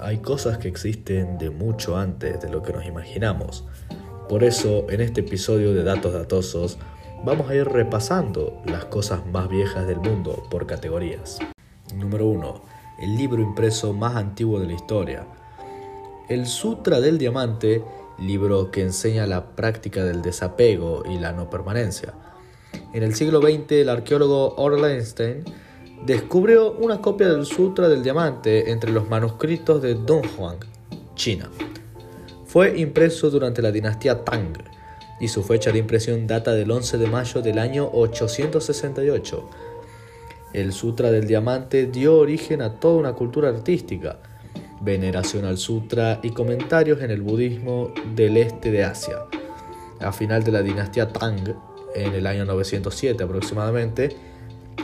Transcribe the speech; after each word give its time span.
hay 0.00 0.18
cosas 0.18 0.58
que 0.58 0.68
existen 0.68 1.38
de 1.38 1.50
mucho 1.50 1.96
antes 1.96 2.40
de 2.40 2.48
lo 2.48 2.62
que 2.62 2.72
nos 2.72 2.86
imaginamos. 2.86 3.64
Por 4.28 4.44
eso, 4.44 4.86
en 4.90 5.00
este 5.00 5.22
episodio 5.22 5.74
de 5.74 5.82
Datos 5.82 6.12
Datosos, 6.12 6.78
vamos 7.24 7.50
a 7.50 7.54
ir 7.54 7.64
repasando 7.64 8.62
las 8.64 8.84
cosas 8.84 9.26
más 9.26 9.48
viejas 9.48 9.86
del 9.86 9.98
mundo 9.98 10.44
por 10.50 10.66
categorías. 10.66 11.38
Número 11.94 12.26
1. 12.26 12.62
El 13.00 13.16
libro 13.16 13.42
impreso 13.42 13.92
más 13.92 14.14
antiguo 14.16 14.60
de 14.60 14.66
la 14.66 14.74
historia. 14.74 15.26
El 16.28 16.46
Sutra 16.46 17.00
del 17.00 17.18
Diamante, 17.18 17.82
libro 18.18 18.70
que 18.70 18.82
enseña 18.82 19.26
la 19.26 19.56
práctica 19.56 20.04
del 20.04 20.22
desapego 20.22 21.02
y 21.08 21.18
la 21.18 21.32
no 21.32 21.50
permanencia. 21.50 22.14
En 22.92 23.02
el 23.02 23.14
siglo 23.14 23.40
XX, 23.40 23.72
el 23.72 23.88
arqueólogo 23.88 24.54
Orlenstein 24.56 25.44
descubrió 26.04 26.72
una 26.72 27.00
copia 27.00 27.28
del 27.28 27.46
Sutra 27.46 27.88
del 27.88 28.02
Diamante 28.02 28.70
entre 28.70 28.92
los 28.92 29.08
manuscritos 29.08 29.82
de 29.82 29.94
Dunhuang, 29.94 30.58
China. 31.14 31.50
Fue 32.46 32.78
impreso 32.78 33.30
durante 33.30 33.60
la 33.60 33.70
dinastía 33.70 34.24
Tang 34.24 34.56
y 35.20 35.28
su 35.28 35.42
fecha 35.42 35.72
de 35.72 35.78
impresión 35.78 36.26
data 36.26 36.54
del 36.54 36.70
11 36.70 36.98
de 36.98 37.06
mayo 37.06 37.42
del 37.42 37.58
año 37.58 37.90
868. 37.92 39.50
El 40.54 40.72
Sutra 40.72 41.10
del 41.10 41.26
Diamante 41.26 41.86
dio 41.86 42.16
origen 42.16 42.62
a 42.62 42.80
toda 42.80 42.96
una 42.96 43.12
cultura 43.12 43.50
artística, 43.50 44.18
veneración 44.80 45.44
al 45.44 45.58
Sutra 45.58 46.20
y 46.22 46.30
comentarios 46.30 47.02
en 47.02 47.10
el 47.10 47.20
budismo 47.20 47.92
del 48.14 48.38
este 48.38 48.70
de 48.70 48.84
Asia. 48.84 49.18
A 50.00 50.12
final 50.12 50.44
de 50.44 50.52
la 50.52 50.62
dinastía 50.62 51.12
Tang, 51.12 51.54
en 51.94 52.14
el 52.14 52.26
año 52.26 52.44
907 52.44 53.24
aproximadamente, 53.24 54.16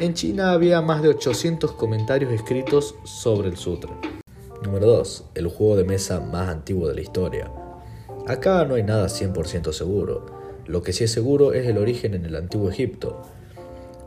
en 0.01 0.15
China 0.15 0.53
había 0.53 0.81
más 0.81 1.03
de 1.03 1.09
800 1.09 1.73
comentarios 1.73 2.33
escritos 2.33 2.97
sobre 3.05 3.49
el 3.49 3.57
sutra. 3.57 3.91
Número 4.63 4.87
2. 4.87 5.25
El 5.35 5.49
juego 5.49 5.77
de 5.77 5.85
mesa 5.85 6.21
más 6.21 6.49
antiguo 6.49 6.89
de 6.89 6.95
la 6.95 7.01
historia. 7.01 7.51
Acá 8.27 8.65
no 8.65 8.75
hay 8.75 8.83
nada 8.83 9.07
100% 9.07 9.73
seguro. 9.73 10.27
Lo 10.67 10.83
que 10.83 10.93
sí 10.93 11.05
es 11.05 11.13
seguro 11.13 11.53
es 11.53 11.67
el 11.67 11.79
origen 11.79 12.15
en 12.15 12.25
el 12.25 12.35
antiguo 12.37 12.71
Egipto. 12.71 13.23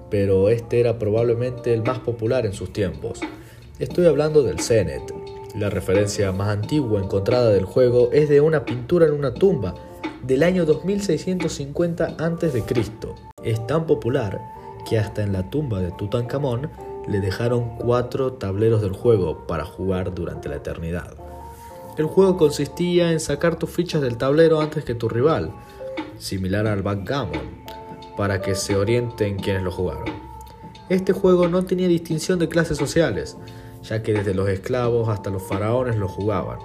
Pero 0.09 0.50
este 0.50 0.80
era 0.80 1.00
probablemente 1.00 1.73
el 1.73 1.84
más 1.84 2.00
popular 2.00 2.45
en 2.45 2.54
sus 2.54 2.73
tiempos. 2.73 3.20
Estoy 3.80 4.08
hablando 4.08 4.44
del 4.44 4.59
Zenet. 4.59 5.14
La 5.56 5.70
referencia 5.70 6.31
más 6.31 6.50
antigua 6.50 7.02
encontrada 7.02 7.50
del 7.50 7.66
juego 7.66 8.09
es 8.11 8.30
de 8.30 8.42
una 8.42 8.66
pintura 8.66 9.06
en 9.06 9.14
una 9.14 9.33
tumba 9.33 9.76
del 10.23 10.44
año 10.44 10.66
2650 10.66 12.17
a.C. 12.20 12.64
Es 13.44 13.67
tan 13.67 13.86
popular 13.86 14.56
que 14.88 14.97
hasta 14.97 15.21
en 15.21 15.33
la 15.33 15.49
tumba 15.49 15.81
de 15.81 15.91
Tutankamón 15.91 16.69
le 17.07 17.19
dejaron 17.19 17.77
cuatro 17.77 18.33
tableros 18.33 18.81
del 18.81 18.93
juego 18.93 19.45
para 19.47 19.66
jugar 19.66 20.13
durante 20.13 20.49
la 20.49 20.57
eternidad. 20.57 21.13
El 21.97 22.05
juego 22.05 22.38
consistía 22.38 23.11
en 23.11 23.19
sacar 23.19 23.58
tus 23.58 23.69
fichas 23.69 24.02
del 24.02 24.17
tablero 24.17 24.61
antes 24.61 24.85
que 24.85 24.95
tu 24.95 25.09
rival, 25.09 25.52
similar 26.17 26.67
al 26.67 26.83
backgammon, 26.83 27.65
para 28.15 28.41
que 28.41 28.55
se 28.55 28.75
orienten 28.75 29.38
quienes 29.38 29.63
lo 29.63 29.71
jugaron. 29.71 30.05
Este 30.89 31.11
juego 31.11 31.47
no 31.47 31.65
tenía 31.65 31.88
distinción 31.88 32.39
de 32.39 32.47
clases 32.47 32.77
sociales, 32.77 33.38
ya 33.83 34.03
que 34.03 34.13
desde 34.13 34.33
los 34.33 34.47
esclavos 34.47 35.09
hasta 35.09 35.30
los 35.30 35.43
faraones 35.43 35.97
lo 35.97 36.08
jugaban, 36.08 36.59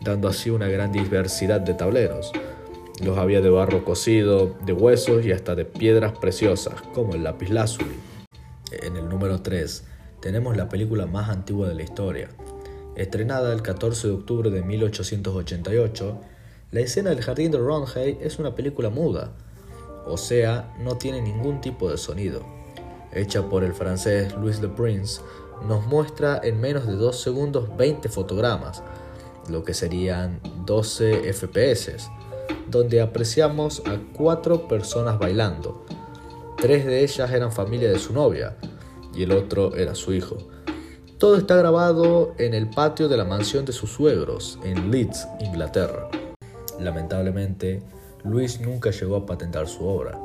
dando 0.00 0.28
así 0.28 0.50
una 0.50 0.68
gran 0.68 0.92
diversidad 0.92 1.60
de 1.60 1.74
tableros. 1.74 2.32
Los 3.02 3.16
había 3.16 3.40
de 3.40 3.48
barro 3.48 3.82
cocido, 3.82 4.56
de 4.66 4.74
huesos 4.74 5.24
y 5.24 5.32
hasta 5.32 5.54
de 5.54 5.64
piedras 5.64 6.18
preciosas, 6.18 6.74
como 6.92 7.14
el 7.14 7.24
lapislázuli. 7.24 7.98
En 8.72 8.94
el 8.96 9.08
número 9.08 9.40
3 9.40 9.84
tenemos 10.20 10.54
la 10.54 10.68
película 10.68 11.06
más 11.06 11.30
antigua 11.30 11.66
de 11.66 11.74
la 11.74 11.82
historia. 11.82 12.28
Estrenada 12.96 13.54
el 13.54 13.62
14 13.62 14.06
de 14.06 14.12
octubre 14.12 14.50
de 14.50 14.62
1888, 14.62 16.20
la 16.72 16.80
escena 16.80 17.08
del 17.08 17.22
jardín 17.22 17.50
de 17.50 17.58
Ronhay 17.58 18.18
es 18.20 18.38
una 18.38 18.54
película 18.54 18.90
muda, 18.90 19.32
o 20.06 20.18
sea, 20.18 20.74
no 20.78 20.98
tiene 20.98 21.22
ningún 21.22 21.62
tipo 21.62 21.90
de 21.90 21.96
sonido. 21.96 22.44
Hecha 23.12 23.48
por 23.48 23.64
el 23.64 23.72
francés 23.72 24.34
Louis 24.34 24.60
Le 24.60 24.68
Prince, 24.68 25.22
nos 25.66 25.86
muestra 25.86 26.38
en 26.44 26.60
menos 26.60 26.86
de 26.86 26.96
2 26.96 27.18
segundos 27.18 27.74
20 27.78 28.10
fotogramas, 28.10 28.82
lo 29.48 29.64
que 29.64 29.72
serían 29.72 30.38
12 30.66 31.32
FPS 31.32 32.10
donde 32.70 33.00
apreciamos 33.00 33.82
a 33.86 33.98
cuatro 34.14 34.68
personas 34.68 35.18
bailando. 35.18 35.84
Tres 36.56 36.84
de 36.86 37.02
ellas 37.02 37.30
eran 37.30 37.52
familia 37.52 37.90
de 37.90 37.98
su 37.98 38.12
novia 38.12 38.56
y 39.14 39.22
el 39.22 39.32
otro 39.32 39.74
era 39.76 39.94
su 39.94 40.12
hijo. 40.12 40.36
Todo 41.18 41.36
está 41.36 41.56
grabado 41.56 42.34
en 42.38 42.54
el 42.54 42.70
patio 42.70 43.08
de 43.08 43.16
la 43.16 43.24
mansión 43.24 43.64
de 43.64 43.72
sus 43.72 43.90
suegros, 43.90 44.58
en 44.64 44.90
Leeds, 44.90 45.28
Inglaterra. 45.40 46.08
Lamentablemente, 46.78 47.82
Luis 48.24 48.60
nunca 48.60 48.90
llegó 48.90 49.16
a 49.16 49.26
patentar 49.26 49.68
su 49.68 49.86
obra, 49.86 50.18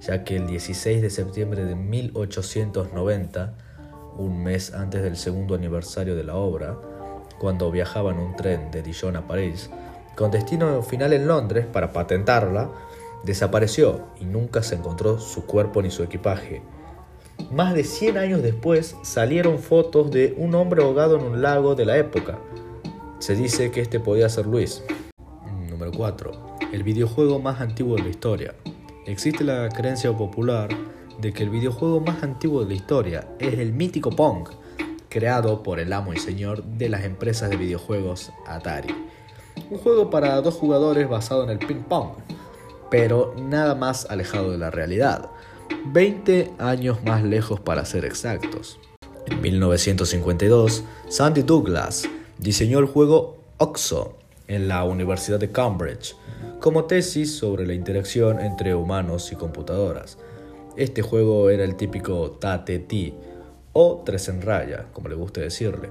ya 0.00 0.24
que 0.24 0.36
el 0.36 0.46
16 0.46 1.02
de 1.02 1.10
septiembre 1.10 1.64
de 1.64 1.74
1890, 1.74 3.54
un 4.16 4.42
mes 4.42 4.72
antes 4.72 5.02
del 5.02 5.16
segundo 5.16 5.54
aniversario 5.54 6.16
de 6.16 6.24
la 6.24 6.36
obra, 6.36 6.78
cuando 7.38 7.70
viajaba 7.70 8.12
en 8.12 8.18
un 8.18 8.36
tren 8.36 8.70
de 8.70 8.82
Dijon 8.82 9.16
a 9.16 9.26
París, 9.26 9.70
con 10.20 10.30
destino 10.30 10.82
final 10.82 11.14
en 11.14 11.26
Londres 11.26 11.64
para 11.64 11.94
patentarla, 11.94 12.68
desapareció 13.24 14.02
y 14.20 14.26
nunca 14.26 14.62
se 14.62 14.74
encontró 14.74 15.18
su 15.18 15.46
cuerpo 15.46 15.80
ni 15.80 15.90
su 15.90 16.02
equipaje. 16.02 16.60
Más 17.50 17.72
de 17.72 17.84
100 17.84 18.18
años 18.18 18.42
después 18.42 18.96
salieron 19.02 19.58
fotos 19.58 20.10
de 20.10 20.34
un 20.36 20.54
hombre 20.54 20.82
ahogado 20.82 21.16
en 21.16 21.24
un 21.24 21.40
lago 21.40 21.74
de 21.74 21.86
la 21.86 21.96
época. 21.96 22.38
Se 23.18 23.34
dice 23.34 23.70
que 23.70 23.80
este 23.80 23.98
podía 23.98 24.28
ser 24.28 24.44
Luis. 24.44 24.84
Número 25.70 25.90
4. 25.90 26.58
El 26.70 26.82
videojuego 26.82 27.38
más 27.38 27.62
antiguo 27.62 27.96
de 27.96 28.02
la 28.02 28.10
historia. 28.10 28.54
Existe 29.06 29.42
la 29.42 29.70
creencia 29.70 30.14
popular 30.14 30.68
de 31.18 31.32
que 31.32 31.44
el 31.44 31.48
videojuego 31.48 31.98
más 32.00 32.22
antiguo 32.22 32.60
de 32.60 32.68
la 32.68 32.74
historia 32.74 33.26
es 33.38 33.58
el 33.58 33.72
mítico 33.72 34.10
Pong, 34.10 34.50
creado 35.08 35.62
por 35.62 35.80
el 35.80 35.94
amo 35.94 36.12
y 36.12 36.18
señor 36.18 36.62
de 36.62 36.90
las 36.90 37.04
empresas 37.04 37.48
de 37.48 37.56
videojuegos 37.56 38.30
Atari 38.46 38.94
un 39.70 39.78
juego 39.78 40.10
para 40.10 40.40
dos 40.40 40.54
jugadores 40.54 41.08
basado 41.08 41.44
en 41.44 41.50
el 41.50 41.58
ping 41.58 41.82
pong, 41.88 42.10
pero 42.90 43.34
nada 43.38 43.74
más 43.74 44.06
alejado 44.10 44.50
de 44.50 44.58
la 44.58 44.70
realidad, 44.70 45.30
20 45.86 46.52
años 46.58 47.02
más 47.04 47.22
lejos 47.22 47.60
para 47.60 47.84
ser 47.84 48.04
exactos. 48.04 48.78
En 49.26 49.40
1952, 49.40 50.82
Sandy 51.08 51.42
Douglas 51.42 52.08
diseñó 52.38 52.80
el 52.80 52.86
juego 52.86 53.38
Oxo 53.58 54.16
en 54.48 54.66
la 54.66 54.82
Universidad 54.84 55.38
de 55.38 55.52
Cambridge 55.52 56.16
como 56.58 56.84
tesis 56.84 57.36
sobre 57.36 57.66
la 57.66 57.74
interacción 57.74 58.40
entre 58.40 58.74
humanos 58.74 59.30
y 59.30 59.36
computadoras. 59.36 60.18
Este 60.76 61.02
juego 61.02 61.48
era 61.48 61.64
el 61.64 61.76
típico 61.76 62.32
TATT 62.32 62.92
o 63.72 64.02
tres 64.04 64.28
en 64.28 64.42
raya, 64.42 64.86
como 64.92 65.08
le 65.08 65.14
guste 65.14 65.40
decirle 65.40 65.90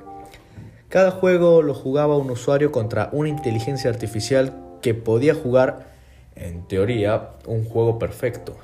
cada 0.90 1.12
juego 1.12 1.62
lo 1.62 1.76
jugaba 1.76 2.18
un 2.18 2.32
usuario 2.32 2.72
contra 2.72 3.10
una 3.14 3.30
inteligencia 3.30 3.92
artificial 3.92 4.54
que 4.82 4.96
podía 4.96 5.36
jugar, 5.36 5.88
en 6.36 6.68
teoría, 6.68 7.30
un 7.46 7.64
juego 7.64 8.00
perfecto. 8.00 8.58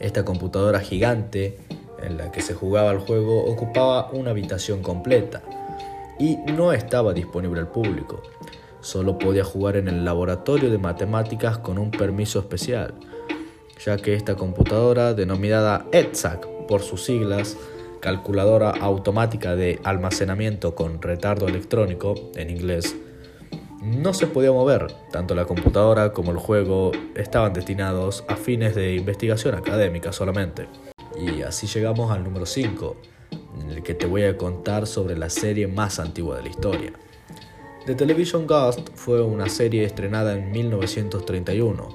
Esta 0.00 0.24
computadora 0.24 0.80
gigante 0.80 1.58
en 2.02 2.16
la 2.16 2.32
que 2.32 2.42
se 2.42 2.54
jugaba 2.54 2.90
el 2.90 2.98
juego 2.98 3.44
ocupaba 3.44 4.10
una 4.10 4.30
habitación 4.30 4.82
completa 4.82 5.42
y 6.18 6.36
no 6.36 6.72
estaba 6.72 7.12
disponible 7.12 7.60
al 7.60 7.68
público. 7.68 8.22
Solo 8.80 9.18
podía 9.18 9.44
jugar 9.44 9.76
en 9.76 9.86
el 9.86 10.04
laboratorio 10.04 10.70
de 10.70 10.78
matemáticas 10.78 11.58
con 11.58 11.78
un 11.78 11.92
permiso 11.92 12.40
especial, 12.40 12.94
ya 13.84 13.96
que 13.96 14.14
esta 14.14 14.34
computadora, 14.34 15.14
denominada 15.14 15.86
ETSAC 15.92 16.46
por 16.66 16.82
sus 16.82 17.04
siglas, 17.04 17.56
calculadora 18.00 18.70
automática 18.70 19.56
de 19.56 19.80
almacenamiento 19.84 20.74
con 20.74 21.02
retardo 21.02 21.48
electrónico, 21.48 22.14
en 22.34 22.50
inglés, 22.50 22.96
no 23.82 24.12
se 24.14 24.26
podía 24.26 24.52
mover. 24.52 24.92
Tanto 25.10 25.34
la 25.34 25.44
computadora 25.44 26.12
como 26.12 26.32
el 26.32 26.38
juego 26.38 26.92
estaban 27.14 27.52
destinados 27.52 28.24
a 28.28 28.36
fines 28.36 28.74
de 28.74 28.94
investigación 28.94 29.54
académica 29.54 30.12
solamente. 30.12 30.68
Y 31.18 31.42
así 31.42 31.66
llegamos 31.66 32.10
al 32.10 32.24
número 32.24 32.46
5, 32.46 32.96
en 33.60 33.70
el 33.70 33.82
que 33.82 33.94
te 33.94 34.06
voy 34.06 34.24
a 34.24 34.36
contar 34.36 34.86
sobre 34.86 35.16
la 35.16 35.30
serie 35.30 35.66
más 35.66 35.98
antigua 35.98 36.36
de 36.36 36.42
la 36.42 36.48
historia. 36.48 36.92
The 37.86 37.94
Television 37.94 38.46
Ghost 38.46 38.90
fue 38.94 39.22
una 39.22 39.48
serie 39.48 39.84
estrenada 39.84 40.34
en 40.36 40.50
1931 40.50 41.88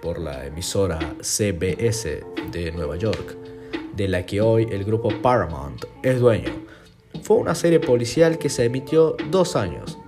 por 0.00 0.20
la 0.20 0.46
emisora 0.46 0.98
CBS 1.20 2.22
de 2.52 2.72
Nueva 2.72 2.96
York 2.96 3.43
de 3.96 4.08
la 4.08 4.26
que 4.26 4.40
hoy 4.40 4.66
el 4.70 4.84
grupo 4.84 5.10
Paramount 5.22 5.84
es 6.02 6.20
dueño. 6.20 6.50
Fue 7.22 7.36
una 7.36 7.54
serie 7.54 7.80
policial 7.80 8.38
que 8.38 8.48
se 8.48 8.64
emitió 8.64 9.16
dos 9.30 9.56
años, 9.56 9.98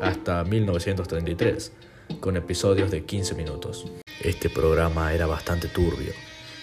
hasta 0.00 0.44
1933, 0.44 1.72
con 2.20 2.36
episodios 2.36 2.90
de 2.90 3.04
15 3.04 3.34
minutos. 3.34 3.86
Este 4.22 4.48
programa 4.50 5.12
era 5.12 5.26
bastante 5.26 5.68
turbio. 5.68 6.12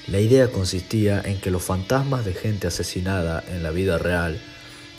La 0.07 0.19
idea 0.19 0.51
consistía 0.51 1.21
en 1.23 1.39
que 1.39 1.51
los 1.51 1.63
fantasmas 1.63 2.25
de 2.25 2.33
gente 2.33 2.67
asesinada 2.67 3.43
en 3.47 3.63
la 3.63 3.71
vida 3.71 3.97
real 3.97 4.41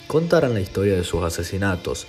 contaran 0.07 0.53
la 0.53 0.61
historia 0.61 0.95
de 0.95 1.03
sus 1.03 1.23
asesinatos, 1.23 2.07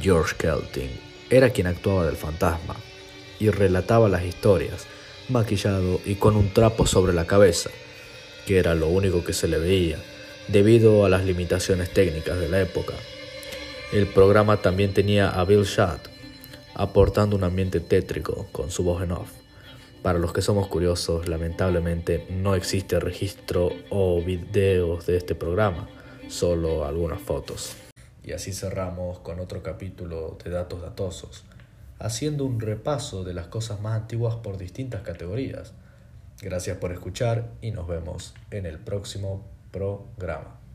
George 0.00 0.34
Kelting 0.36 0.90
era 1.30 1.50
quien 1.50 1.66
actuaba 1.66 2.06
del 2.06 2.16
fantasma 2.16 2.76
y 3.38 3.50
relataba 3.50 4.08
las 4.08 4.24
historias, 4.24 4.86
maquillado 5.28 6.00
y 6.04 6.14
con 6.14 6.36
un 6.36 6.52
trapo 6.52 6.86
sobre 6.86 7.12
la 7.12 7.26
cabeza, 7.26 7.70
que 8.46 8.58
era 8.58 8.74
lo 8.74 8.88
único 8.88 9.24
que 9.24 9.32
se 9.32 9.48
le 9.48 9.58
veía, 9.58 9.98
debido 10.48 11.04
a 11.04 11.08
las 11.08 11.24
limitaciones 11.24 11.90
técnicas 11.90 12.38
de 12.38 12.48
la 12.48 12.60
época. 12.60 12.94
El 13.92 14.06
programa 14.06 14.62
también 14.62 14.94
tenía 14.94 15.28
a 15.28 15.44
Bill 15.44 15.66
Schatt, 15.66 16.08
aportando 16.74 17.36
un 17.36 17.44
ambiente 17.44 17.80
tétrico 17.80 18.46
con 18.52 18.70
su 18.70 18.84
voz 18.84 19.02
en 19.02 19.12
off. 19.12 19.30
Para 20.02 20.18
los 20.18 20.32
que 20.32 20.42
somos 20.42 20.68
curiosos, 20.68 21.28
lamentablemente 21.28 22.26
no 22.30 22.54
existe 22.54 23.00
registro 23.00 23.72
o 23.90 24.22
videos 24.22 25.06
de 25.06 25.16
este 25.16 25.34
programa, 25.34 25.88
solo 26.28 26.84
algunas 26.84 27.20
fotos. 27.20 27.76
Y 28.22 28.32
así 28.32 28.52
cerramos 28.52 29.18
con 29.20 29.40
otro 29.40 29.62
capítulo 29.62 30.38
de 30.44 30.50
Datos 30.50 30.82
Datosos, 30.82 31.44
haciendo 31.98 32.44
un 32.44 32.60
repaso 32.60 33.24
de 33.24 33.34
las 33.34 33.46
cosas 33.46 33.80
más 33.80 33.94
antiguas 33.94 34.36
por 34.36 34.58
distintas 34.58 35.02
categorías. 35.02 35.72
Gracias 36.40 36.76
por 36.78 36.92
escuchar 36.92 37.52
y 37.60 37.70
nos 37.70 37.88
vemos 37.88 38.34
en 38.50 38.66
el 38.66 38.78
próximo 38.78 39.44
programa. 39.70 40.65